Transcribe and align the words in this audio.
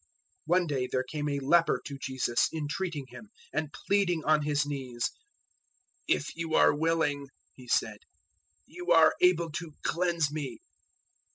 001:040 0.01 0.07
One 0.47 0.65
day 0.65 0.87
there 0.91 1.03
came 1.03 1.29
a 1.29 1.39
leper 1.41 1.79
to 1.85 1.97
Jesus 1.99 2.49
entreating 2.51 3.05
Him, 3.09 3.29
and 3.53 3.71
pleading 3.71 4.25
on 4.25 4.41
his 4.41 4.65
knees. 4.65 5.11
"If 6.07 6.35
you 6.35 6.55
are 6.55 6.73
willing," 6.73 7.27
he 7.53 7.67
said, 7.67 7.99
"you 8.65 8.91
are 8.93 9.13
able 9.21 9.51
to 9.51 9.75
cleanse 9.83 10.31
me." 10.31 10.59